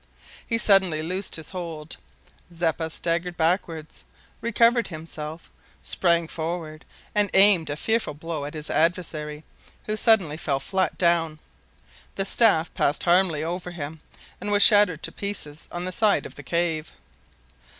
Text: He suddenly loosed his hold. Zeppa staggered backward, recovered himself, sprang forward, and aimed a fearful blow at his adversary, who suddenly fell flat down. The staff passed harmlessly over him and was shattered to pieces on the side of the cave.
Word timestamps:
He 0.43 0.57
suddenly 0.57 1.03
loosed 1.03 1.35
his 1.35 1.51
hold. 1.51 1.97
Zeppa 2.51 2.89
staggered 2.89 3.37
backward, 3.37 3.85
recovered 4.41 4.87
himself, 4.87 5.51
sprang 5.83 6.27
forward, 6.27 6.85
and 7.13 7.29
aimed 7.35 7.69
a 7.69 7.75
fearful 7.75 8.15
blow 8.15 8.43
at 8.45 8.55
his 8.55 8.71
adversary, 8.71 9.43
who 9.85 9.95
suddenly 9.95 10.37
fell 10.37 10.59
flat 10.59 10.97
down. 10.97 11.37
The 12.15 12.25
staff 12.25 12.73
passed 12.73 13.03
harmlessly 13.03 13.43
over 13.43 13.69
him 13.69 13.99
and 14.41 14.51
was 14.51 14.63
shattered 14.63 15.03
to 15.03 15.11
pieces 15.11 15.67
on 15.71 15.85
the 15.85 15.91
side 15.91 16.25
of 16.25 16.33
the 16.33 16.41
cave. 16.41 16.95